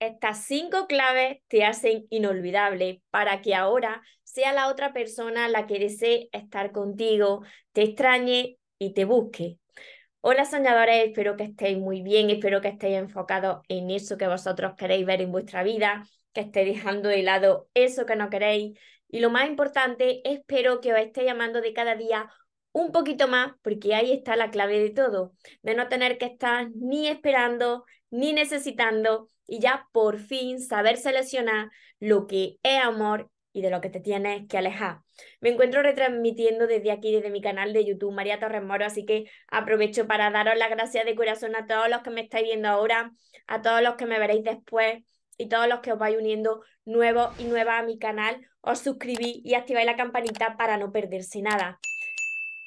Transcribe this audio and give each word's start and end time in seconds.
Estas 0.00 0.44
cinco 0.44 0.86
claves 0.86 1.38
te 1.48 1.64
hacen 1.64 2.06
inolvidable 2.10 3.02
para 3.10 3.42
que 3.42 3.56
ahora 3.56 4.00
sea 4.22 4.52
la 4.52 4.68
otra 4.68 4.92
persona 4.92 5.48
la 5.48 5.66
que 5.66 5.80
desee 5.80 6.28
estar 6.30 6.70
contigo, 6.70 7.42
te 7.72 7.82
extrañe 7.82 8.58
y 8.78 8.92
te 8.94 9.04
busque. 9.04 9.58
Hola 10.20 10.44
soñadores, 10.44 11.06
espero 11.08 11.36
que 11.36 11.44
estéis 11.44 11.78
muy 11.78 12.02
bien, 12.02 12.30
espero 12.30 12.60
que 12.60 12.68
estéis 12.68 12.96
enfocados 12.96 13.62
en 13.66 13.90
eso 13.90 14.16
que 14.16 14.28
vosotros 14.28 14.74
queréis 14.76 15.04
ver 15.04 15.20
en 15.20 15.32
vuestra 15.32 15.64
vida, 15.64 16.04
que 16.32 16.42
estéis 16.42 16.76
dejando 16.76 17.08
de 17.08 17.24
lado 17.24 17.68
eso 17.74 18.06
que 18.06 18.14
no 18.14 18.30
queréis. 18.30 18.78
Y 19.08 19.18
lo 19.18 19.30
más 19.30 19.48
importante, 19.48 20.20
espero 20.22 20.80
que 20.80 20.92
os 20.92 20.98
esté 21.00 21.24
llamando 21.24 21.60
de 21.60 21.72
cada 21.72 21.96
día 21.96 22.30
un 22.70 22.92
poquito 22.92 23.26
más, 23.26 23.52
porque 23.62 23.96
ahí 23.96 24.12
está 24.12 24.36
la 24.36 24.50
clave 24.52 24.78
de 24.78 24.90
todo, 24.90 25.32
de 25.62 25.74
no 25.74 25.88
tener 25.88 26.18
que 26.18 26.26
estar 26.26 26.68
ni 26.76 27.08
esperando, 27.08 27.84
ni 28.10 28.32
necesitando, 28.32 29.28
y 29.48 29.58
ya 29.58 29.88
por 29.92 30.18
fin 30.20 30.60
saber 30.60 30.98
seleccionar 30.98 31.70
lo 31.98 32.28
que 32.28 32.58
es 32.62 32.80
amor 32.84 33.30
y 33.52 33.62
de 33.62 33.70
lo 33.70 33.80
que 33.80 33.90
te 33.90 33.98
tienes 33.98 34.46
que 34.46 34.58
alejar. 34.58 35.00
Me 35.40 35.48
encuentro 35.48 35.82
retransmitiendo 35.82 36.68
desde 36.68 36.92
aquí, 36.92 37.12
desde 37.12 37.30
mi 37.30 37.40
canal 37.40 37.72
de 37.72 37.84
YouTube, 37.84 38.12
María 38.12 38.38
Torres 38.38 38.62
Moro, 38.62 38.84
así 38.84 39.04
que 39.04 39.24
aprovecho 39.50 40.06
para 40.06 40.30
daros 40.30 40.56
las 40.56 40.70
gracias 40.70 41.04
de 41.04 41.16
corazón 41.16 41.56
a 41.56 41.66
todos 41.66 41.88
los 41.88 42.02
que 42.02 42.10
me 42.10 42.20
estáis 42.20 42.44
viendo 42.44 42.68
ahora, 42.68 43.12
a 43.48 43.62
todos 43.62 43.82
los 43.82 43.96
que 43.96 44.06
me 44.06 44.20
veréis 44.20 44.44
después 44.44 45.02
y 45.36 45.48
todos 45.48 45.66
los 45.66 45.80
que 45.80 45.92
os 45.92 45.98
vais 45.98 46.16
uniendo 46.16 46.62
nuevos 46.84 47.28
y 47.40 47.44
nuevas 47.44 47.80
a 47.80 47.86
mi 47.86 47.98
canal. 47.98 48.46
Os 48.60 48.80
suscribís 48.80 49.40
y 49.44 49.54
activáis 49.54 49.86
la 49.86 49.96
campanita 49.96 50.56
para 50.56 50.76
no 50.76 50.92
perderse 50.92 51.40
nada. 51.42 51.80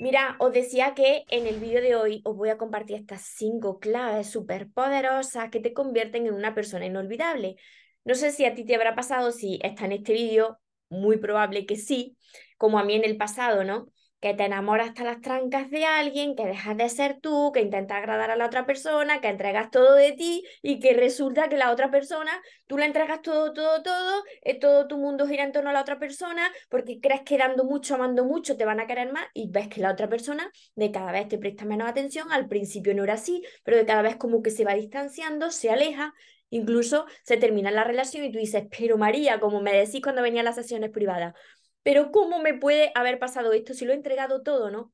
Mira, 0.05 0.35
os 0.39 0.51
decía 0.51 0.95
que 0.95 1.25
en 1.29 1.45
el 1.45 1.59
vídeo 1.59 1.79
de 1.79 1.95
hoy 1.95 2.21
os 2.25 2.35
voy 2.35 2.49
a 2.49 2.57
compartir 2.57 2.95
estas 2.97 3.21
cinco 3.21 3.79
claves 3.79 4.27
súper 4.31 4.67
poderosas 4.71 5.51
que 5.51 5.59
te 5.59 5.73
convierten 5.73 6.25
en 6.25 6.33
una 6.33 6.55
persona 6.55 6.87
inolvidable. 6.87 7.55
No 8.03 8.15
sé 8.15 8.31
si 8.31 8.45
a 8.45 8.55
ti 8.55 8.65
te 8.65 8.73
habrá 8.73 8.95
pasado, 8.95 9.31
si 9.31 9.59
está 9.61 9.85
en 9.85 9.91
este 9.91 10.13
vídeo, 10.13 10.57
muy 10.89 11.17
probable 11.17 11.67
que 11.67 11.75
sí, 11.75 12.17
como 12.57 12.79
a 12.79 12.83
mí 12.83 12.95
en 12.95 13.05
el 13.05 13.15
pasado, 13.17 13.63
¿no? 13.63 13.89
Que 14.21 14.35
te 14.35 14.45
enamoras 14.45 14.89
hasta 14.89 15.03
las 15.03 15.19
trancas 15.19 15.69
de 15.71 15.83
alguien, 15.83 16.35
que 16.35 16.45
dejas 16.45 16.77
de 16.77 16.87
ser 16.89 17.19
tú, 17.19 17.51
que 17.51 17.59
intentas 17.59 17.97
agradar 17.97 18.29
a 18.29 18.35
la 18.35 18.45
otra 18.45 18.67
persona, 18.67 19.19
que 19.19 19.27
entregas 19.27 19.71
todo 19.71 19.95
de 19.95 20.11
ti 20.11 20.43
y 20.61 20.79
que 20.79 20.93
resulta 20.93 21.49
que 21.49 21.57
la 21.57 21.71
otra 21.71 21.89
persona, 21.89 22.31
tú 22.67 22.77
le 22.77 22.85
entregas 22.85 23.23
todo, 23.23 23.51
todo, 23.51 23.81
todo, 23.81 24.23
eh, 24.43 24.59
todo 24.59 24.87
tu 24.87 24.97
mundo 24.97 25.27
gira 25.27 25.43
en 25.43 25.51
torno 25.51 25.71
a 25.71 25.73
la 25.73 25.81
otra 25.81 25.97
persona 25.97 26.51
porque 26.69 26.99
crees 27.01 27.21
que 27.21 27.37
dando 27.37 27.63
mucho, 27.63 27.95
amando 27.95 28.23
mucho, 28.23 28.55
te 28.57 28.65
van 28.65 28.79
a 28.79 28.85
querer 28.85 29.11
más 29.11 29.25
y 29.33 29.49
ves 29.49 29.67
que 29.69 29.81
la 29.81 29.91
otra 29.91 30.07
persona 30.07 30.51
de 30.75 30.91
cada 30.91 31.11
vez 31.11 31.27
te 31.27 31.39
presta 31.39 31.65
menos 31.65 31.89
atención, 31.89 32.31
al 32.31 32.47
principio 32.47 32.93
no 32.93 33.03
era 33.03 33.15
así, 33.15 33.43
pero 33.63 33.77
de 33.77 33.85
cada 33.85 34.03
vez 34.03 34.17
como 34.17 34.43
que 34.43 34.51
se 34.51 34.63
va 34.63 34.75
distanciando, 34.75 35.49
se 35.49 35.71
aleja. 35.71 36.13
Incluso 36.53 37.05
se 37.23 37.37
termina 37.37 37.71
la 37.71 37.85
relación 37.85 38.25
y 38.25 38.31
tú 38.31 38.37
dices, 38.37 38.65
pero 38.77 38.97
María, 38.97 39.39
como 39.39 39.61
me 39.61 39.73
decís 39.73 40.01
cuando 40.03 40.21
venía 40.21 40.41
a 40.41 40.43
las 40.43 40.55
sesiones 40.55 40.89
privadas, 40.89 41.33
pero 41.83 42.11
¿cómo 42.11 42.39
me 42.39 42.53
puede 42.53 42.91
haber 42.95 43.19
pasado 43.19 43.53
esto 43.53 43.73
si 43.73 43.85
lo 43.85 43.93
he 43.93 43.95
entregado 43.95 44.41
todo, 44.41 44.71
no? 44.71 44.93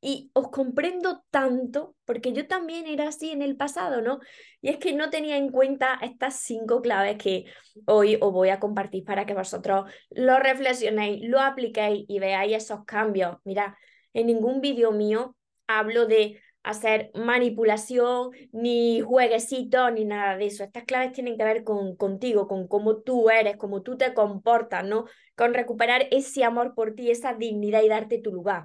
Y 0.00 0.30
os 0.34 0.50
comprendo 0.50 1.24
tanto, 1.30 1.96
porque 2.04 2.32
yo 2.32 2.46
también 2.46 2.86
era 2.86 3.08
así 3.08 3.30
en 3.30 3.42
el 3.42 3.56
pasado, 3.56 4.02
¿no? 4.02 4.20
Y 4.60 4.68
es 4.68 4.76
que 4.76 4.92
no 4.92 5.10
tenía 5.10 5.36
en 5.36 5.50
cuenta 5.50 5.98
estas 6.02 6.40
cinco 6.40 6.82
claves 6.82 7.16
que 7.16 7.46
hoy 7.86 8.18
os 8.20 8.32
voy 8.32 8.50
a 8.50 8.60
compartir 8.60 9.04
para 9.04 9.24
que 9.24 9.34
vosotros 9.34 9.90
lo 10.10 10.38
reflexionéis, 10.38 11.22
lo 11.28 11.40
apliquéis 11.40 12.04
y 12.08 12.18
veáis 12.18 12.56
esos 12.56 12.84
cambios. 12.84 13.38
Mira, 13.44 13.76
en 14.12 14.26
ningún 14.26 14.60
vídeo 14.60 14.92
mío 14.92 15.34
hablo 15.66 16.06
de 16.06 16.40
hacer 16.66 17.12
manipulación, 17.14 18.30
ni 18.50 19.00
jueguecitos, 19.00 19.92
ni 19.92 20.04
nada 20.04 20.36
de 20.36 20.46
eso. 20.46 20.64
Estas 20.64 20.84
claves 20.84 21.12
tienen 21.12 21.38
que 21.38 21.44
ver 21.44 21.62
con 21.62 21.94
contigo, 21.94 22.48
con 22.48 22.66
cómo 22.66 23.02
tú 23.02 23.30
eres, 23.30 23.56
cómo 23.56 23.82
tú 23.82 23.96
te 23.96 24.12
comportas, 24.14 24.84
¿no? 24.84 25.04
Con 25.36 25.54
recuperar 25.54 26.08
ese 26.10 26.42
amor 26.42 26.74
por 26.74 26.96
ti, 26.96 27.10
esa 27.10 27.34
dignidad 27.34 27.82
y 27.82 27.88
darte 27.88 28.18
tu 28.18 28.32
lugar. 28.32 28.64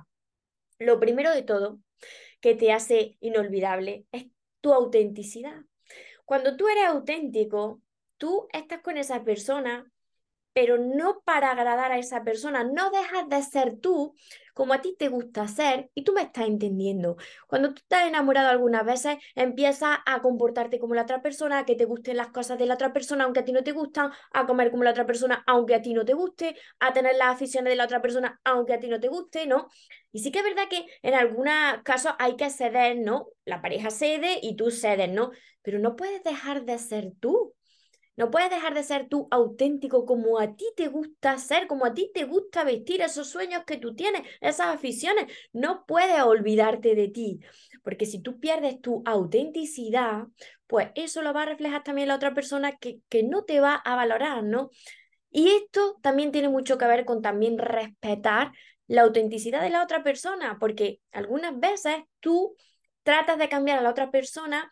Lo 0.80 1.00
primero 1.00 1.32
de 1.32 1.44
todo 1.44 1.78
que 2.40 2.56
te 2.56 2.74
hace 2.74 3.18
inolvidable 3.20 4.06
es 4.12 4.26
tu 4.62 4.74
autenticidad. 4.74 5.62
Cuando 6.26 6.58
tú 6.58 6.68
eres 6.70 6.86
auténtico, 6.86 7.84
tú 8.18 8.48
estás 8.52 8.82
con 8.82 8.98
esa 8.98 9.24
persona 9.24 9.92
pero 10.54 10.78
no 10.78 11.22
para 11.24 11.52
agradar 11.52 11.92
a 11.92 11.98
esa 11.98 12.24
persona. 12.24 12.64
No 12.64 12.90
dejas 12.92 13.30
de 13.30 13.42
ser 13.44 13.78
tú 13.80 14.14
como 14.54 14.74
a 14.74 14.82
ti 14.82 14.96
te 14.98 15.08
gusta 15.08 15.48
ser 15.48 15.90
y 15.94 16.04
tú 16.04 16.14
me 16.14 16.22
estás 16.22 16.48
entendiendo. 16.48 17.18
Cuando 17.48 17.70
tú 17.70 17.76
estás 17.78 18.08
enamorado 18.08 18.50
algunas 18.50 18.86
veces, 18.86 19.18
empiezas 19.36 20.00
a 20.06 20.22
comportarte 20.22 20.80
como 20.80 20.94
la 20.94 21.04
otra 21.04 21.22
persona, 21.22 21.60
a 21.60 21.66
que 21.66 21.76
te 21.76 21.86
gusten 21.86 22.18
las 22.18 22.28
cosas 22.28 22.60
de 22.60 22.66
la 22.66 22.76
otra 22.76 22.94
persona, 22.94 23.24
aunque 23.24 23.40
a 23.42 23.46
ti 23.46 23.54
no 23.54 23.64
te 23.64 23.72
gustan, 23.72 24.12
a 24.34 24.46
comer 24.46 24.72
como 24.72 24.84
la 24.84 24.92
otra 24.92 25.06
persona, 25.06 25.44
aunque 25.48 25.76
a 25.76 25.82
ti 25.82 25.94
no 25.94 26.06
te 26.06 26.14
guste, 26.14 26.56
a 26.80 26.94
tener 26.94 27.16
las 27.16 27.30
aficiones 27.36 27.72
de 27.72 27.78
la 27.78 27.86
otra 27.86 28.02
persona, 28.02 28.40
aunque 28.44 28.74
a 28.74 28.80
ti 28.80 28.88
no 28.88 29.00
te 29.00 29.08
guste, 29.08 29.48
¿no? 29.48 29.68
Y 30.12 30.20
sí 30.20 30.32
que 30.32 30.40
es 30.40 30.46
verdad 30.46 30.68
que 30.70 30.86
en 31.02 31.14
algunos 31.14 31.54
casos 31.84 32.14
hay 32.20 32.36
que 32.36 32.50
ceder, 32.50 32.98
¿no? 33.00 33.28
La 33.46 33.62
pareja 33.62 33.90
cede 33.90 34.40
y 34.42 34.56
tú 34.56 34.72
cedes, 34.72 35.10
¿no? 35.10 35.32
Pero 35.62 35.80
no 35.80 35.96
puedes 35.96 36.24
dejar 36.24 36.66
de 36.66 36.78
ser 36.78 37.14
tú. 37.20 37.54
No 38.22 38.30
puedes 38.30 38.52
dejar 38.52 38.76
de 38.76 38.84
ser 38.84 39.10
tú 39.10 39.28
auténtico 39.32 40.06
como 40.06 40.38
a 40.38 40.56
ti 40.56 40.68
te 40.76 40.90
gusta 40.90 41.40
ser, 41.40 41.66
como 41.66 41.88
a 41.88 41.96
ti 41.96 42.12
te 42.14 42.26
gusta 42.26 42.64
vestir 42.64 43.02
esos 43.02 43.28
sueños 43.28 43.64
que 43.66 43.78
tú 43.78 43.96
tienes, 43.96 44.22
esas 44.42 44.68
aficiones. 44.68 45.26
No 45.54 45.88
puedes 45.88 46.22
olvidarte 46.22 46.94
de 46.94 47.08
ti, 47.08 47.40
porque 47.82 48.06
si 48.06 48.22
tú 48.22 48.40
pierdes 48.40 48.80
tu 48.80 49.02
autenticidad, 49.08 50.28
pues 50.68 50.90
eso 50.94 51.24
lo 51.24 51.34
va 51.34 51.42
a 51.42 51.46
reflejar 51.48 51.82
también 51.82 52.10
la 52.10 52.16
otra 52.16 52.36
persona 52.36 52.78
que, 52.78 53.00
que 53.10 53.24
no 53.24 53.44
te 53.44 53.60
va 53.60 53.74
a 53.74 53.96
valorar, 53.96 54.44
¿no? 54.44 54.70
Y 55.32 55.50
esto 55.50 55.98
también 56.04 56.32
tiene 56.32 56.50
mucho 56.50 56.78
que 56.78 56.86
ver 56.86 57.06
con 57.06 57.24
también 57.24 57.58
respetar 57.58 58.52
la 58.86 59.02
autenticidad 59.02 59.64
de 59.64 59.72
la 59.72 59.82
otra 59.82 60.04
persona, 60.04 60.58
porque 60.60 61.02
algunas 61.12 61.60
veces 61.60 61.96
tú 62.20 62.56
tratas 63.02 63.40
de 63.40 63.50
cambiar 63.50 63.80
a 63.80 63.82
la 63.82 63.90
otra 63.90 64.12
persona 64.12 64.70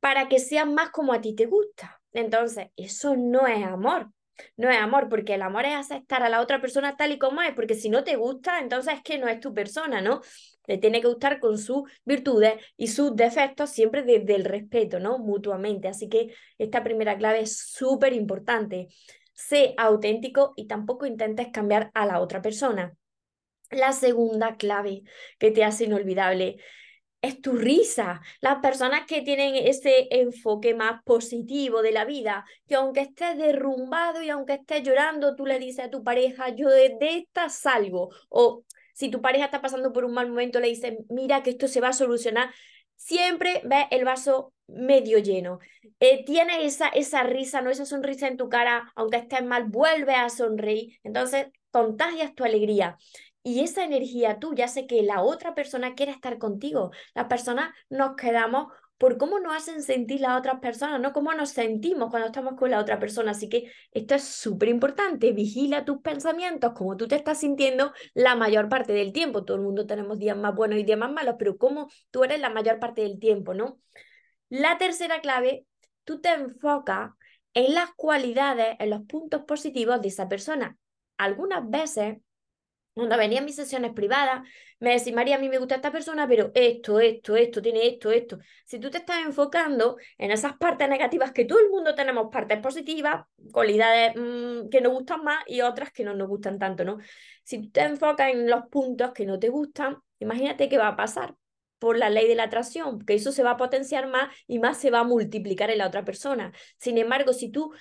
para 0.00 0.28
que 0.28 0.40
sea 0.40 0.64
más 0.64 0.90
como 0.90 1.12
a 1.12 1.20
ti 1.20 1.32
te 1.36 1.46
gusta. 1.46 2.01
Entonces, 2.12 2.68
eso 2.76 3.16
no 3.16 3.46
es 3.46 3.64
amor. 3.64 4.10
No 4.56 4.70
es 4.70 4.78
amor, 4.78 5.08
porque 5.08 5.34
el 5.34 5.42
amor 5.42 5.66
es 5.66 5.74
aceptar 5.74 6.22
a 6.22 6.28
la 6.28 6.40
otra 6.40 6.60
persona 6.60 6.96
tal 6.96 7.12
y 7.12 7.18
como 7.18 7.42
es, 7.42 7.54
porque 7.54 7.74
si 7.74 7.88
no 7.88 8.02
te 8.04 8.16
gusta, 8.16 8.58
entonces 8.60 8.94
es 8.94 9.02
que 9.02 9.18
no 9.18 9.28
es 9.28 9.40
tu 9.40 9.54
persona, 9.54 10.00
¿no? 10.00 10.20
Le 10.66 10.78
tiene 10.78 11.00
que 11.00 11.08
gustar 11.08 11.40
con 11.40 11.58
sus 11.58 11.82
virtudes 12.04 12.54
y 12.76 12.88
sus 12.88 13.14
defectos 13.14 13.70
siempre 13.70 14.02
desde 14.02 14.34
el 14.34 14.44
respeto, 14.44 15.00
¿no? 15.00 15.18
Mutuamente. 15.18 15.88
Así 15.88 16.08
que 16.08 16.34
esta 16.58 16.82
primera 16.82 17.16
clave 17.18 17.40
es 17.40 17.56
súper 17.58 18.12
importante. 18.12 18.88
Sé 19.34 19.74
auténtico 19.76 20.52
y 20.56 20.66
tampoco 20.66 21.06
intentes 21.06 21.48
cambiar 21.52 21.90
a 21.94 22.06
la 22.06 22.20
otra 22.20 22.42
persona. 22.42 22.94
La 23.70 23.92
segunda 23.92 24.56
clave 24.56 25.02
que 25.38 25.50
te 25.50 25.64
hace 25.64 25.84
inolvidable 25.84 26.58
es 27.22 27.40
tu 27.40 27.52
risa. 27.52 28.20
Las 28.40 28.58
personas 28.58 29.06
que 29.06 29.22
tienen 29.22 29.54
ese 29.54 30.08
enfoque 30.10 30.74
más 30.74 31.02
positivo 31.04 31.80
de 31.80 31.92
la 31.92 32.04
vida, 32.04 32.44
que 32.66 32.74
aunque 32.74 33.00
estés 33.00 33.38
derrumbado 33.38 34.22
y 34.22 34.30
aunque 34.30 34.54
estés 34.54 34.82
llorando, 34.82 35.36
tú 35.36 35.46
le 35.46 35.58
dices 35.58 35.86
a 35.86 35.90
tu 35.90 36.02
pareja, 36.02 36.50
yo 36.50 36.68
de, 36.68 36.98
esta 37.00 37.48
salgo. 37.48 38.10
O 38.28 38.64
si 38.92 39.08
tu 39.10 39.22
pareja 39.22 39.46
está 39.46 39.62
pasando 39.62 39.92
por 39.92 40.04
un 40.04 40.14
mal 40.14 40.28
momento, 40.28 40.60
le 40.60 40.68
dices, 40.68 40.94
mira 41.08 41.42
que 41.42 41.50
esto 41.50 41.68
se 41.68 41.80
va 41.80 41.88
a 41.88 41.92
solucionar. 41.92 42.52
Siempre 42.96 43.62
ves 43.64 43.86
el 43.90 44.04
vaso 44.04 44.52
medio 44.66 45.18
lleno. 45.18 45.60
Eh, 46.00 46.24
tienes 46.24 46.56
esa, 46.64 46.88
esa 46.88 47.22
risa, 47.22 47.62
no 47.62 47.70
esa 47.70 47.86
sonrisa 47.86 48.26
en 48.26 48.36
tu 48.36 48.48
cara, 48.48 48.92
aunque 48.96 49.18
estés 49.18 49.44
mal, 49.44 49.64
vuelve 49.64 50.14
a 50.14 50.28
sonreír. 50.28 50.98
Entonces, 51.04 51.46
contagias 51.70 52.34
tu 52.34 52.44
alegría. 52.44 52.98
Y 53.42 53.60
esa 53.60 53.84
energía 53.84 54.38
tuya 54.38 54.66
hace 54.66 54.86
que 54.86 55.02
la 55.02 55.22
otra 55.22 55.54
persona 55.54 55.94
quiera 55.94 56.12
estar 56.12 56.38
contigo. 56.38 56.92
Las 57.14 57.26
personas 57.26 57.74
nos 57.90 58.14
quedamos 58.16 58.68
por 59.02 59.18
cómo 59.18 59.40
nos 59.40 59.56
hacen 59.56 59.82
sentir 59.82 60.20
las 60.20 60.38
otras 60.38 60.60
personas, 60.60 61.00
no 61.00 61.12
cómo 61.12 61.32
nos 61.34 61.50
sentimos 61.50 62.08
cuando 62.08 62.26
estamos 62.28 62.54
con 62.56 62.70
la 62.70 62.78
otra 62.78 63.00
persona. 63.00 63.32
Así 63.32 63.48
que 63.48 63.68
esto 63.90 64.14
es 64.14 64.22
súper 64.22 64.68
importante. 64.68 65.32
Vigila 65.32 65.84
tus 65.84 65.98
pensamientos, 66.02 66.72
cómo 66.76 66.96
tú 66.96 67.08
te 67.08 67.16
estás 67.16 67.38
sintiendo 67.38 67.92
la 68.14 68.36
mayor 68.36 68.68
parte 68.68 68.92
del 68.92 69.12
tiempo. 69.12 69.44
Todo 69.44 69.56
el 69.56 69.64
mundo 69.64 69.88
tenemos 69.88 70.20
días 70.20 70.36
más 70.36 70.54
buenos 70.54 70.78
y 70.78 70.84
días 70.84 70.98
más 71.00 71.10
malos, 71.10 71.34
pero 71.36 71.58
cómo 71.58 71.88
tú 72.12 72.22
eres 72.22 72.38
la 72.38 72.50
mayor 72.50 72.78
parte 72.78 73.02
del 73.02 73.18
tiempo, 73.18 73.54
¿no? 73.54 73.80
La 74.50 74.78
tercera 74.78 75.20
clave, 75.20 75.66
tú 76.04 76.20
te 76.20 76.28
enfocas 76.28 77.10
en 77.54 77.74
las 77.74 77.90
cualidades, 77.96 78.76
en 78.78 78.90
los 78.90 79.02
puntos 79.02 79.42
positivos 79.42 80.00
de 80.00 80.08
esa 80.08 80.28
persona. 80.28 80.76
Algunas 81.16 81.68
veces 81.68 82.18
cuando 82.94 83.16
venía 83.16 83.40
mis 83.40 83.56
sesiones 83.56 83.92
privadas, 83.92 84.42
me 84.78 84.92
decía, 84.92 85.14
María, 85.14 85.36
a 85.36 85.38
mí 85.38 85.48
me 85.48 85.58
gusta 85.58 85.76
esta 85.76 85.92
persona, 85.92 86.26
pero 86.28 86.50
esto, 86.54 87.00
esto, 87.00 87.36
esto, 87.36 87.62
tiene 87.62 87.86
esto, 87.86 88.10
esto. 88.10 88.38
Si 88.64 88.78
tú 88.78 88.90
te 88.90 88.98
estás 88.98 89.24
enfocando 89.24 89.96
en 90.18 90.30
esas 90.30 90.56
partes 90.56 90.88
negativas, 90.88 91.32
que 91.32 91.44
todo 91.44 91.60
el 91.60 91.70
mundo 91.70 91.94
tenemos 91.94 92.28
partes 92.32 92.58
positivas, 92.60 93.24
cualidades 93.52 94.12
mm, 94.16 94.68
que 94.68 94.80
nos 94.80 94.92
gustan 94.92 95.22
más 95.24 95.42
y 95.46 95.60
otras 95.62 95.92
que 95.92 96.04
no 96.04 96.14
nos 96.14 96.28
gustan 96.28 96.58
tanto, 96.58 96.84
¿no? 96.84 96.98
Si 97.44 97.60
tú 97.62 97.70
te 97.70 97.82
enfocas 97.82 98.30
en 98.32 98.48
los 98.50 98.66
puntos 98.66 99.12
que 99.12 99.26
no 99.26 99.38
te 99.38 99.48
gustan, 99.48 99.98
imagínate 100.18 100.68
qué 100.68 100.78
va 100.78 100.88
a 100.88 100.96
pasar. 100.96 101.34
por 101.78 101.98
la 101.98 102.10
ley 102.10 102.28
de 102.28 102.36
la 102.36 102.44
atracción, 102.44 103.04
que 103.04 103.14
eso 103.14 103.32
se 103.32 103.42
va 103.42 103.52
a 103.52 103.56
potenciar 103.56 104.06
más 104.06 104.32
y 104.46 104.60
más 104.60 104.78
se 104.78 104.90
va 104.92 105.00
a 105.00 105.04
multiplicar 105.04 105.68
en 105.70 105.78
la 105.78 105.88
otra 105.88 106.04
persona. 106.04 106.52
Sin 106.78 106.96
embargo, 106.96 107.32
si 107.32 107.50
tú 107.50 107.72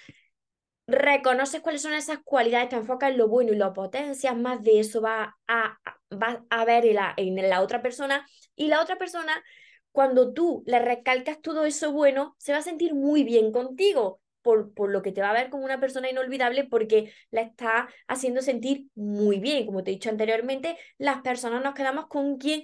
reconoces 0.92 1.62
cuáles 1.62 1.82
son 1.82 1.94
esas 1.94 2.20
cualidades, 2.24 2.70
te 2.70 2.76
enfocas 2.76 3.12
en 3.12 3.18
lo 3.18 3.28
bueno 3.28 3.52
y 3.52 3.56
lo 3.56 3.74
potencias, 3.74 4.36
más 4.38 4.62
de 4.64 4.80
eso 4.80 5.02
va 5.02 5.38
a, 5.48 5.78
va 6.12 6.44
a 6.50 6.66
ver 6.66 6.86
en 6.86 6.96
la, 6.96 7.14
en 7.18 7.50
la 7.50 7.62
otra 7.62 7.82
persona 7.82 8.26
y 8.56 8.68
la 8.68 8.82
otra 8.82 8.98
persona, 8.98 9.44
cuando 9.92 10.34
tú 10.34 10.64
le 10.66 10.80
recalcas 10.80 11.42
todo 11.42 11.66
eso 11.66 11.92
bueno, 11.92 12.36
se 12.38 12.52
va 12.52 12.60
a 12.60 12.64
sentir 12.64 12.94
muy 12.94 13.24
bien 13.24 13.52
contigo. 13.52 14.20
Por, 14.44 14.74
por, 14.74 14.90
lo 14.90 15.04
que 15.04 15.12
te 15.12 15.22
va 15.22 15.30
a 15.30 15.34
ver 15.34 15.52
como 15.52 15.66
una 15.66 15.80
persona 15.80 16.10
inolvidable 16.10 16.64
porque 16.64 17.14
la 17.30 17.42
está 17.42 17.88
haciendo 18.08 18.42
sentir 18.42 18.88
muy 18.96 19.38
bien. 19.38 19.68
Como 19.68 19.84
te 19.84 19.92
he 19.92 19.94
dicho 19.94 20.10
anteriormente, 20.10 20.80
las 20.98 21.22
personas 21.22 21.64
nos 21.64 21.76
quedamos 21.76 22.08
con 22.08 22.40
quien 22.40 22.64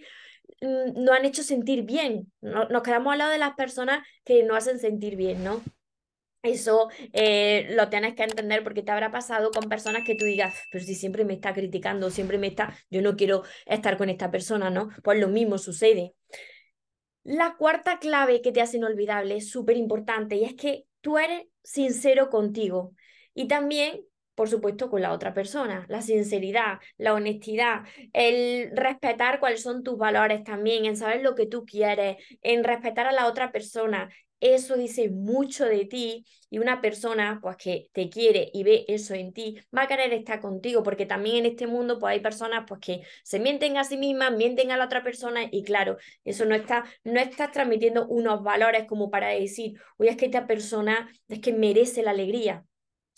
mm, 0.61 1.03
nos 1.03 1.15
han 1.15 1.25
hecho 1.25 1.43
sentir 1.43 1.83
bien. 1.83 2.31
nos 2.41 2.81
quedamos 2.81 3.13
al 3.13 3.19
lado 3.19 3.31
de 3.31 3.37
las 3.37 3.53
personas 3.53 4.03
que 4.25 4.41
nos 4.41 4.57
hacen 4.57 4.79
sentir 4.79 5.15
bien, 5.15 5.43
¿no? 5.43 5.61
Eso 6.47 6.89
eh, 7.13 7.67
lo 7.71 7.89
tienes 7.89 8.15
que 8.15 8.23
entender 8.23 8.63
porque 8.63 8.83
te 8.83 8.91
habrá 8.91 9.11
pasado 9.11 9.51
con 9.51 9.69
personas 9.69 10.03
que 10.05 10.15
tú 10.15 10.25
digas, 10.25 10.55
pero 10.71 10.83
si 10.83 10.95
siempre 10.95 11.25
me 11.25 11.33
está 11.33 11.53
criticando, 11.53 12.09
siempre 12.09 12.37
me 12.37 12.47
está, 12.47 12.75
yo 12.89 13.01
no 13.01 13.15
quiero 13.15 13.43
estar 13.65 13.97
con 13.97 14.09
esta 14.09 14.31
persona, 14.31 14.69
¿no? 14.69 14.89
Pues 15.03 15.19
lo 15.19 15.27
mismo 15.27 15.57
sucede. 15.57 16.13
La 17.23 17.55
cuarta 17.57 17.99
clave 17.99 18.41
que 18.41 18.51
te 18.51 18.61
hace 18.61 18.77
inolvidable 18.77 19.35
es 19.37 19.49
súper 19.49 19.75
importante 19.77 20.35
y 20.37 20.45
es 20.45 20.55
que 20.55 20.85
tú 21.01 21.17
eres 21.17 21.43
sincero 21.63 22.29
contigo 22.29 22.93
y 23.33 23.47
también, 23.47 24.01
por 24.37 24.49
supuesto, 24.49 24.91
con 24.91 25.01
la 25.01 25.13
otra 25.13 25.33
persona. 25.33 25.83
La 25.89 26.03
sinceridad, 26.03 26.79
la 26.97 27.15
honestidad, 27.15 27.85
el 28.13 28.69
respetar 28.75 29.39
cuáles 29.39 29.63
son 29.63 29.81
tus 29.83 29.97
valores 29.97 30.43
también, 30.43 30.85
en 30.85 30.95
saber 30.95 31.23
lo 31.23 31.33
que 31.33 31.47
tú 31.47 31.65
quieres, 31.65 32.17
en 32.43 32.63
respetar 32.63 33.07
a 33.07 33.11
la 33.11 33.25
otra 33.25 33.51
persona, 33.51 34.09
eso 34.39 34.77
dice 34.77 35.09
mucho 35.09 35.65
de 35.65 35.85
ti 35.85 36.23
y 36.51 36.59
una 36.59 36.81
persona 36.81 37.39
pues 37.41 37.57
que 37.57 37.87
te 37.93 38.09
quiere 38.09 38.51
y 38.53 38.63
ve 38.63 38.85
eso 38.87 39.15
en 39.15 39.33
ti 39.33 39.57
va 39.75 39.83
a 39.83 39.87
querer 39.87 40.13
estar 40.13 40.39
contigo 40.39 40.83
porque 40.83 41.07
también 41.07 41.37
en 41.37 41.45
este 41.47 41.65
mundo 41.65 41.97
pues 41.97 42.11
hay 42.11 42.19
personas 42.19 42.65
pues 42.67 42.79
que 42.79 43.01
se 43.23 43.39
mienten 43.39 43.77
a 43.77 43.83
sí 43.83 43.97
mismas, 43.97 44.31
mienten 44.33 44.69
a 44.71 44.77
la 44.77 44.85
otra 44.85 45.03
persona 45.03 45.41
y 45.51 45.63
claro, 45.63 45.97
eso 46.23 46.45
no 46.45 46.53
está 46.53 46.83
no 47.03 47.19
estás 47.19 47.51
transmitiendo 47.51 48.05
unos 48.07 48.43
valores 48.43 48.85
como 48.85 49.09
para 49.09 49.29
decir, 49.29 49.73
"Oye, 49.97 50.11
es 50.11 50.17
que 50.17 50.25
esta 50.25 50.45
persona 50.45 51.09
es 51.27 51.39
que 51.39 51.53
merece 51.53 52.03
la 52.03 52.11
alegría." 52.11 52.63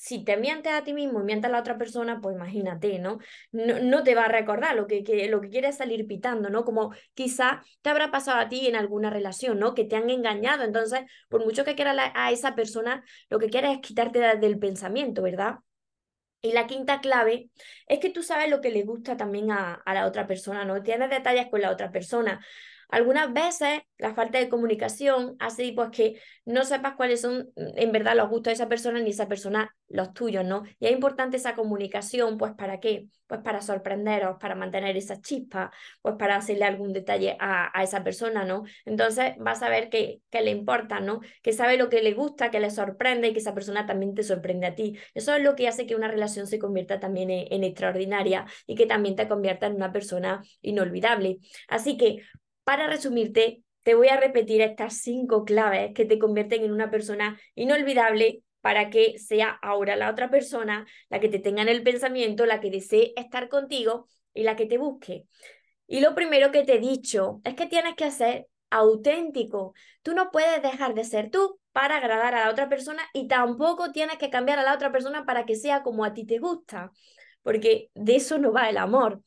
Si 0.02 0.24
te 0.24 0.38
mientes 0.38 0.72
a 0.72 0.82
ti 0.86 0.94
mismo 0.94 1.20
y 1.20 1.24
mientes 1.26 1.50
a 1.50 1.52
la 1.52 1.60
otra 1.60 1.78
persona, 1.78 2.22
pues 2.22 2.34
imagínate, 2.34 3.00
¿no? 3.00 3.18
No, 3.52 3.80
no 3.82 4.02
te 4.02 4.16
va 4.16 4.24
a 4.26 4.28
recordar 4.30 4.74
lo 4.78 4.88
que, 4.88 5.04
que, 5.04 5.28
lo 5.28 5.42
que 5.42 5.50
quieres 5.50 5.76
salir 5.76 6.08
pitando, 6.08 6.50
¿no? 6.50 6.64
Como 6.64 6.94
quizá 7.14 7.62
te 7.82 7.90
habrá 7.90 8.10
pasado 8.10 8.40
a 8.40 8.48
ti 8.48 8.66
en 8.68 8.78
alguna 8.78 9.10
relación, 9.10 9.60
¿no? 9.60 9.74
Que 9.76 9.84
te 9.84 9.98
han 9.98 10.10
engañado. 10.10 10.64
Entonces, 10.64 11.02
por 11.28 11.44
mucho 11.44 11.66
que 11.66 11.76
quieras 11.76 11.98
a 12.16 12.32
esa 12.32 12.56
persona, 12.56 13.04
lo 13.30 13.40
que 13.40 13.50
quieres 13.50 13.72
es 13.74 13.80
quitarte 13.82 14.20
del 14.38 14.58
pensamiento, 14.58 15.22
¿verdad? 15.22 15.56
Y 16.42 16.54
la 16.54 16.66
quinta 16.66 17.02
clave 17.02 17.50
es 17.88 18.00
que 18.00 18.10
tú 18.10 18.24
sabes 18.24 18.50
lo 18.50 18.62
que 18.62 18.72
le 18.72 18.84
gusta 18.84 19.18
también 19.18 19.52
a, 19.52 19.74
a 19.74 19.94
la 19.94 20.06
otra 20.08 20.28
persona, 20.28 20.64
¿no? 20.64 20.82
Tienes 20.82 21.10
detalles 21.10 21.48
con 21.50 21.60
la 21.60 21.72
otra 21.72 21.92
persona. 21.92 22.40
Algunas 22.90 23.32
veces 23.34 23.82
la 24.00 24.16
falta 24.16 24.40
de 24.40 24.50
comunicación 24.50 25.36
hace 25.40 25.72
pues 25.76 25.90
que 25.92 26.20
no 26.46 26.64
sepas 26.64 26.96
cuáles 26.96 27.22
son 27.22 27.52
mm, 27.56 27.78
en 27.78 27.92
verdad 27.92 28.16
los 28.16 28.30
gustos 28.30 28.52
de 28.52 28.54
esa 28.54 28.70
persona 28.70 29.00
ni 29.00 29.12
esa 29.12 29.28
persona 29.28 29.76
los 29.88 30.14
tuyos, 30.14 30.46
¿no? 30.46 30.64
Y 30.80 30.88
es 30.88 30.92
importante 30.92 31.38
esa 31.38 31.56
comunicación, 31.56 32.38
pues 32.38 32.54
¿para 32.54 32.80
qué? 32.80 33.08
Pues 33.28 33.42
para 33.42 33.62
sorprenderos, 33.62 34.38
para 34.40 34.56
mantener 34.56 34.98
esa 34.98 35.22
chispa, 35.22 35.72
pues 36.02 36.16
para 36.18 36.36
hacerle 36.36 36.66
algún 36.66 36.94
detalle 36.94 37.38
a, 37.40 37.78
a 37.78 37.84
esa 37.84 38.04
persona, 38.04 38.44
¿no? 38.46 38.64
Entonces 38.86 39.34
vas 39.38 39.62
a 39.62 39.70
ver 39.70 39.90
que, 39.90 40.22
que, 40.32 40.42
le 40.42 40.52
importa, 40.52 41.00
¿no? 41.00 41.22
Que 41.44 41.54
sabe 41.54 41.78
lo 41.78 41.90
que 41.90 42.02
le 42.02 42.14
gusta, 42.14 42.50
que 42.52 42.60
le 42.60 42.72
sorprende 42.72 43.28
y 43.30 43.34
que 43.34 43.40
esa 43.40 43.54
persona 43.54 43.86
también 43.86 44.16
te 44.16 44.24
sorprende 44.24 44.68
a 44.68 44.76
ti. 44.76 44.98
Eso 45.14 45.36
es 45.36 45.44
lo 45.44 45.56
que 45.56 45.68
hace 45.68 45.86
que 45.86 45.96
una 45.96 46.08
relación 46.08 46.48
se 46.48 46.60
convierta 46.60 47.00
también 47.00 47.30
en, 47.30 47.52
en 47.52 47.64
extraordinaria 47.64 48.46
y 48.66 48.76
que 48.76 48.86
también 48.86 49.16
te 49.16 49.28
convierta 49.28 49.68
en 49.68 49.76
una 49.76 49.92
persona 49.92 50.42
inolvidable. 50.62 51.40
Así 51.68 51.98
que 51.98 52.24
para 52.70 52.86
resumirte, 52.86 53.64
te 53.82 53.96
voy 53.96 54.10
a 54.10 54.18
repetir 54.18 54.62
estas 54.62 55.02
cinco 55.02 55.44
claves 55.44 55.92
que 55.96 56.06
te 56.06 56.20
convierten 56.20 56.64
en 56.64 56.72
una 56.72 56.92
persona 56.92 57.42
inolvidable 57.56 58.44
para 58.62 58.92
que 58.92 59.18
sea 59.18 59.58
ahora 59.64 59.96
la 59.96 60.08
otra 60.12 60.30
persona 60.30 60.86
la 61.10 61.20
que 61.20 61.30
te 61.30 61.40
tenga 61.40 61.64
en 61.64 61.70
el 61.70 61.82
pensamiento, 61.82 62.46
la 62.46 62.60
que 62.60 62.70
desee 62.70 63.14
estar 63.16 63.50
contigo 63.50 64.08
y 64.36 64.44
la 64.44 64.56
que 64.56 64.68
te 64.68 64.78
busque. 64.78 65.26
Y 65.88 66.02
lo 66.02 66.14
primero 66.14 66.52
que 66.52 66.64
te 66.64 66.76
he 66.76 66.80
dicho 66.80 67.42
es 67.44 67.56
que 67.56 67.66
tienes 67.66 67.96
que 67.96 68.12
ser 68.12 68.46
auténtico. 68.70 69.74
Tú 70.04 70.14
no 70.14 70.30
puedes 70.30 70.62
dejar 70.62 70.94
de 70.94 71.06
ser 71.06 71.32
tú 71.32 71.60
para 71.72 71.98
agradar 71.98 72.36
a 72.36 72.46
la 72.46 72.52
otra 72.52 72.70
persona 72.70 73.02
y 73.14 73.28
tampoco 73.28 73.92
tienes 73.92 74.20
que 74.20 74.30
cambiar 74.30 74.60
a 74.60 74.64
la 74.64 74.76
otra 74.76 74.92
persona 74.92 75.26
para 75.26 75.48
que 75.48 75.56
sea 75.56 75.82
como 75.82 76.06
a 76.06 76.14
ti 76.14 76.24
te 76.24 76.38
gusta, 76.38 76.92
porque 77.42 77.90
de 77.96 78.18
eso 78.18 78.38
no 78.38 78.54
va 78.54 78.70
el 78.70 78.78
amor. 78.78 79.24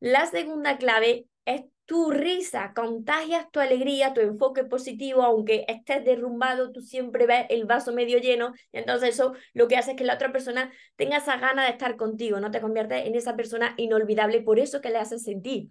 La 0.00 0.24
segunda 0.24 0.78
clave 0.78 1.26
es 1.44 1.64
tu 1.88 2.10
risa, 2.10 2.74
contagias 2.74 3.50
tu 3.50 3.60
alegría, 3.60 4.12
tu 4.12 4.20
enfoque 4.20 4.62
positivo, 4.62 5.22
aunque 5.22 5.64
estés 5.68 6.04
derrumbado, 6.04 6.70
tú 6.70 6.82
siempre 6.82 7.26
ves 7.26 7.46
el 7.48 7.64
vaso 7.64 7.94
medio 7.94 8.18
lleno, 8.18 8.52
entonces 8.72 9.14
eso 9.14 9.32
lo 9.54 9.68
que 9.68 9.78
hace 9.78 9.92
es 9.92 9.96
que 9.96 10.04
la 10.04 10.16
otra 10.16 10.30
persona 10.30 10.70
tenga 10.96 11.16
esa 11.16 11.38
gana 11.38 11.64
de 11.64 11.70
estar 11.70 11.96
contigo, 11.96 12.40
no 12.40 12.50
te 12.50 12.60
conviertes 12.60 13.06
en 13.06 13.14
esa 13.14 13.36
persona 13.36 13.72
inolvidable, 13.78 14.42
por 14.42 14.58
eso 14.58 14.82
que 14.82 14.90
le 14.90 14.98
haces 14.98 15.22
sentir. 15.22 15.70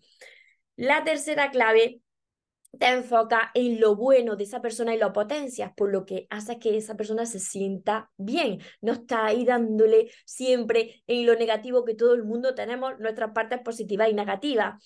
La 0.76 1.04
tercera 1.04 1.52
clave 1.52 2.02
te 2.80 2.88
enfoca 2.88 3.52
en 3.54 3.80
lo 3.80 3.96
bueno 3.96 4.36
de 4.36 4.46
esa 4.46 4.60
persona 4.60 4.96
y 4.96 4.98
lo 4.98 5.14
potencias, 5.14 5.72
por 5.76 5.92
lo 5.92 6.04
que 6.04 6.26
hace 6.32 6.58
que 6.58 6.78
esa 6.78 6.98
persona 6.98 7.28
se 7.28 7.40
sienta 7.40 8.10
bien. 8.18 8.60
No 8.82 8.94
está 8.94 9.28
ahí 9.28 9.46
dándole 9.46 10.10
siempre 10.26 11.04
en 11.06 11.28
lo 11.28 11.36
negativo 11.36 11.86
que 11.86 11.94
todo 11.94 12.16
el 12.16 12.24
mundo 12.24 12.56
tenemos, 12.56 12.98
nuestras 12.98 13.34
partes 13.34 13.60
positivas 13.62 14.10
y 14.10 14.16
negativas. 14.16 14.84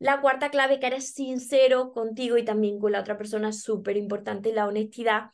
La 0.00 0.22
cuarta 0.22 0.50
clave, 0.50 0.80
que 0.80 0.86
eres 0.86 1.12
sincero 1.12 1.92
contigo 1.92 2.38
y 2.38 2.44
también 2.44 2.78
con 2.80 2.92
la 2.92 3.00
otra 3.00 3.18
persona, 3.18 3.50
es 3.50 3.62
súper 3.62 3.98
importante, 3.98 4.52
la 4.52 4.66
honestidad. 4.66 5.24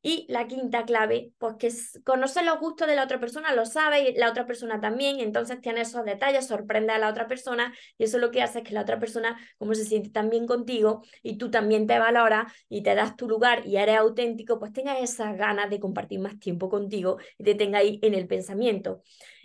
Y 0.00 0.26
la 0.30 0.46
quinta 0.46 0.84
clave, 0.84 1.32
pues 1.38 1.54
que 1.58 1.70
conoces 2.04 2.44
los 2.44 2.58
gustos 2.58 2.88
de 2.88 2.94
la 2.94 3.04
otra 3.04 3.20
persona, 3.20 3.54
lo 3.54 3.66
sabe 3.66 4.10
y 4.10 4.14
la 4.14 4.30
otra 4.30 4.46
persona 4.46 4.80
también, 4.80 5.20
entonces 5.20 5.60
tiene 5.60 5.82
esos 5.82 6.04
detalles, 6.04 6.46
sorprende 6.46 6.92
a 6.92 6.98
la 6.98 7.08
otra 7.08 7.26
persona, 7.26 7.74
y 7.96 8.04
eso 8.04 8.18
lo 8.18 8.30
que 8.30 8.42
hace 8.42 8.58
es 8.58 8.64
que 8.64 8.74
la 8.74 8.82
otra 8.82 8.98
persona, 8.98 9.38
como 9.58 9.74
se 9.74 9.84
siente 9.84 10.10
también 10.10 10.46
contigo, 10.46 11.02
y 11.22 11.38
tú 11.38 11.50
también 11.50 11.86
te 11.86 11.98
valoras 11.98 12.52
y 12.68 12.82
te 12.82 12.94
das 12.94 13.16
tu 13.16 13.28
lugar 13.28 13.66
y 13.66 13.76
eres 13.76 13.96
auténtico, 13.96 14.58
pues 14.58 14.72
tengas 14.72 15.00
esas 15.02 15.36
ganas 15.38 15.70
de 15.70 15.80
compartir 15.80 16.20
más 16.20 16.38
tiempo 16.38 16.68
contigo 16.68 17.18
y 17.38 17.44
te 17.44 17.54
tenga 17.54 17.78
ahí 17.78 17.98
en 18.02 18.14
el 18.14 18.26
pensamiento. 18.26 19.02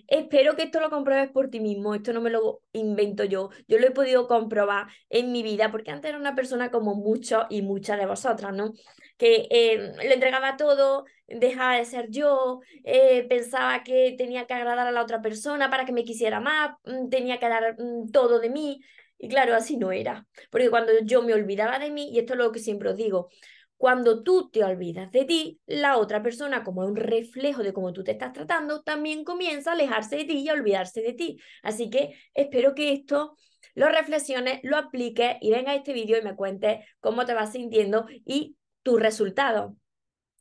Espero 0.09 0.55
que 0.55 0.63
esto 0.63 0.79
lo 0.79 0.89
compruebes 0.89 1.29
por 1.29 1.49
ti 1.51 1.59
mismo, 1.59 1.93
esto 1.93 2.13
no 2.13 2.21
me 2.21 2.31
lo 2.31 2.63
invento 2.73 3.25
yo, 3.25 3.51
yo 3.67 3.77
lo 3.77 3.85
he 3.85 3.91
podido 3.91 4.27
comprobar 4.27 4.87
en 5.09 5.31
mi 5.31 5.43
vida, 5.43 5.69
porque 5.71 5.91
antes 5.91 6.09
era 6.09 6.17
una 6.17 6.33
persona 6.33 6.71
como 6.71 6.95
muchos 6.95 7.45
y 7.51 7.61
muchas 7.61 7.99
de 7.99 8.07
vosotras, 8.07 8.51
¿no? 8.55 8.73
Que 9.17 9.47
eh, 9.51 9.93
le 9.97 10.13
entregaba 10.15 10.57
todo, 10.57 11.05
dejaba 11.27 11.75
de 11.77 11.85
ser 11.85 12.09
yo, 12.09 12.61
eh, 12.83 13.27
pensaba 13.29 13.83
que 13.83 14.15
tenía 14.17 14.47
que 14.47 14.55
agradar 14.55 14.87
a 14.87 14.91
la 14.91 15.03
otra 15.03 15.21
persona 15.21 15.69
para 15.69 15.85
que 15.85 15.91
me 15.93 16.03
quisiera 16.03 16.39
más, 16.39 16.71
mm, 16.85 17.09
tenía 17.09 17.37
que 17.37 17.47
dar 17.47 17.75
mm, 17.79 18.09
todo 18.11 18.39
de 18.39 18.49
mí, 18.49 18.81
y 19.19 19.27
claro, 19.27 19.53
así 19.53 19.77
no 19.77 19.91
era, 19.91 20.25
porque 20.49 20.71
cuando 20.71 20.91
yo 21.03 21.21
me 21.21 21.33
olvidaba 21.33 21.77
de 21.77 21.91
mí, 21.91 22.09
y 22.11 22.17
esto 22.19 22.33
es 22.33 22.39
lo 22.39 22.51
que 22.51 22.59
siempre 22.59 22.89
os 22.89 22.97
digo, 22.97 23.29
cuando 23.79 24.23
tú 24.23 24.49
te 24.49 24.61
olvidas 24.61 25.09
de 25.09 25.23
ti, 25.23 25.61
la 25.65 25.97
otra 25.99 26.21
persona, 26.21 26.65
como 26.65 26.85
un 26.85 26.97
reflejo 26.97 27.63
de 27.63 27.71
cómo 27.71 27.93
tú 27.93 28.03
te 28.03 28.11
estás 28.11 28.33
tratando, 28.33 28.81
también 28.81 29.23
comienza 29.23 29.69
a 29.69 29.73
alejarse 29.73 30.17
de 30.17 30.25
ti 30.25 30.39
y 30.39 30.49
a 30.49 30.53
olvidarse 30.53 31.01
de 31.01 31.13
ti. 31.13 31.39
Así 31.63 31.89
que 31.89 32.13
espero 32.33 32.75
que 32.75 32.91
esto 32.91 33.37
lo 33.75 33.87
reflexiones, 33.87 34.59
lo 34.63 34.75
apliques 34.75 35.37
y 35.39 35.51
venga 35.51 35.71
a 35.71 35.75
este 35.75 35.93
vídeo 35.93 36.17
y 36.17 36.21
me 36.21 36.35
cuentes 36.35 36.85
cómo 36.99 37.25
te 37.25 37.33
vas 37.33 37.53
sintiendo 37.53 38.05
y 38.25 38.57
tu 38.83 38.97
resultado. 38.97 39.77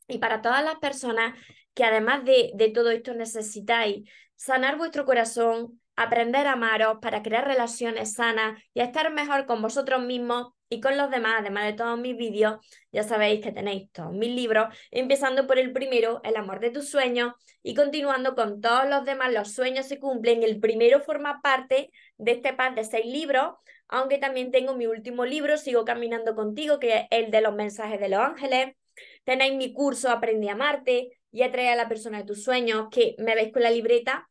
Y 0.09 0.17
para 0.17 0.41
todas 0.41 0.61
las 0.61 0.75
personas 0.79 1.33
que 1.73 1.85
además 1.85 2.25
de, 2.25 2.51
de 2.55 2.67
todo 2.71 2.91
esto 2.91 3.13
necesitáis 3.13 4.09
sanar 4.35 4.77
vuestro 4.77 5.05
corazón, 5.05 5.79
aprender 5.95 6.45
a 6.45 6.53
amaros 6.53 6.97
para 7.01 7.23
crear 7.23 7.47
relaciones 7.47 8.15
sanas 8.15 8.61
y 8.73 8.81
estar 8.81 9.13
mejor 9.13 9.45
con 9.45 9.61
vosotros 9.61 10.03
mismos, 10.03 10.51
y 10.69 10.79
con 10.81 10.97
los 10.97 11.09
demás, 11.09 11.35
además 11.39 11.65
de 11.65 11.73
todos 11.73 11.99
mis 11.99 12.15
vídeos, 12.15 12.59
ya 12.91 13.03
sabéis 13.03 13.43
que 13.43 13.51
tenéis 13.51 13.91
todos 13.91 14.13
mis 14.13 14.29
libros, 14.29 14.67
empezando 14.91 15.47
por 15.47 15.57
el 15.57 15.73
primero, 15.73 16.21
El 16.23 16.35
amor 16.35 16.59
de 16.59 16.69
tus 16.69 16.89
sueños, 16.89 17.33
y 17.63 17.73
continuando 17.73 18.35
con 18.35 18.61
todos 18.61 18.87
los 18.87 19.03
demás, 19.03 19.33
Los 19.33 19.53
sueños 19.53 19.87
se 19.87 19.99
cumplen. 19.99 20.43
El 20.43 20.59
primero 20.59 21.01
forma 21.01 21.41
parte 21.41 21.91
de 22.17 22.31
este 22.31 22.53
par 22.53 22.75
de 22.75 22.83
seis 22.83 23.05
libros, 23.05 23.55
aunque 23.87 24.19
también 24.19 24.51
tengo 24.51 24.75
mi 24.75 24.85
último 24.85 25.25
libro, 25.25 25.57
Sigo 25.57 25.83
caminando 25.85 26.35
contigo, 26.35 26.79
que 26.79 26.97
es 26.97 27.05
el 27.09 27.31
de 27.31 27.41
los 27.41 27.55
mensajes 27.55 27.99
de 27.99 28.09
los 28.09 28.19
ángeles. 28.19 28.75
Tenéis 29.23 29.55
mi 29.55 29.73
curso 29.73 30.09
Aprende 30.09 30.49
a 30.49 30.53
amarte 30.53 31.09
y 31.31 31.41
atrae 31.41 31.69
a 31.69 31.75
la 31.75 31.89
persona 31.89 32.19
de 32.19 32.25
tus 32.25 32.43
sueños, 32.43 32.87
que 32.91 33.15
me 33.17 33.33
veis 33.33 33.51
con 33.51 33.63
la 33.63 33.71
libreta 33.71 34.29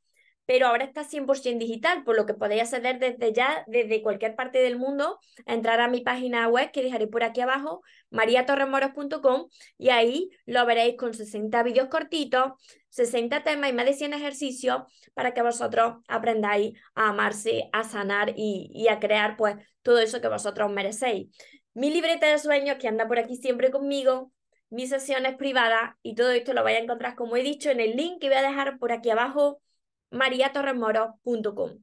pero 0.49 0.67
ahora 0.67 0.87
está 0.87 1.05
100% 1.05 1.59
digital, 1.59 2.05
por 2.05 2.17
lo 2.17 2.25
que 2.25 2.33
podéis 2.33 2.62
acceder 2.62 2.99
desde 2.99 3.35
ya, 3.35 3.64
desde 3.67 4.02
cualquier 4.02 4.35
parte 4.35 4.61
del 4.61 4.78
mundo, 4.78 5.21
entrar 5.45 5.78
a 5.78 5.88
mi 5.88 6.00
página 6.00 6.49
web 6.49 6.71
que 6.73 6.83
dejaré 6.83 7.07
por 7.07 7.23
aquí 7.23 7.43
abajo, 7.43 7.83
mariatorremoros.com, 8.09 9.49
y 9.76 9.90
ahí 9.90 10.31
lo 10.47 10.64
veréis 10.64 10.97
con 10.97 11.12
60 11.12 11.62
vídeos 11.64 11.88
cortitos, 11.88 12.52
60 12.88 13.45
temas 13.45 13.69
y 13.69 13.75
más 13.75 13.85
de 13.85 13.93
100 13.93 14.14
ejercicios 14.14 14.85
para 15.12 15.35
que 15.35 15.43
vosotros 15.43 15.97
aprendáis 16.09 16.78
a 16.95 17.11
amarse, 17.11 17.69
a 17.75 17.85
sanar 17.85 18.33
y, 18.35 18.71
y 18.73 18.88
a 18.88 19.00
crear 19.00 19.37
pues 19.37 19.57
todo 19.83 19.99
eso 19.99 20.23
que 20.23 20.28
vosotros 20.28 20.73
merecéis. 20.73 21.28
Mi 21.75 21.90
libreta 21.90 22.26
de 22.26 22.38
sueños 22.38 22.78
que 22.81 22.88
anda 22.88 23.07
por 23.07 23.19
aquí 23.19 23.37
siempre 23.37 23.71
conmigo, 23.71 24.33
mis 24.71 24.88
sesiones 24.88 25.37
privadas 25.37 25.95
y 26.02 26.14
todo 26.14 26.31
esto 26.31 26.55
lo 26.55 26.64
vais 26.64 26.78
a 26.78 26.83
encontrar, 26.83 27.17
como 27.17 27.37
he 27.37 27.43
dicho, 27.43 27.69
en 27.69 27.81
el 27.81 27.97
link 27.97 28.19
que 28.19 28.28
voy 28.28 28.38
a 28.38 28.43
dejar 28.43 28.78
por 28.78 28.93
aquí 28.93 29.11
abajo 29.11 29.61
mariatorremoros.com. 30.10 31.82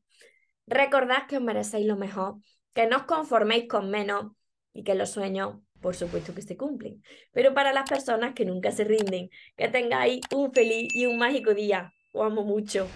Recordad 0.68 1.28
que 1.28 1.38
os 1.38 1.44
merecéis 1.44 1.86
lo 1.86 1.96
mejor, 1.96 2.36
que 2.74 2.88
no 2.88 2.98
os 2.98 3.04
conforméis 3.04 3.68
con 3.68 3.90
menos 3.90 4.32
y 4.74 4.84
que 4.84 4.96
los 4.96 5.12
sueños, 5.12 5.60
por 5.80 5.96
supuesto 5.96 6.34
que 6.34 6.42
se 6.42 6.58
cumplen. 6.58 7.04
Pero 7.32 7.54
para 7.54 7.74
las 7.74 7.90
personas 7.90 8.34
que 8.34 8.46
nunca 8.46 8.72
se 8.72 8.84
rinden, 8.84 9.30
que 9.56 9.68
tengáis 9.68 10.22
un 10.34 10.52
feliz 10.52 10.94
y 10.94 11.06
un 11.06 11.18
mágico 11.18 11.54
día. 11.54 11.94
Os 12.14 12.26
amo 12.26 12.44
mucho. 12.44 12.88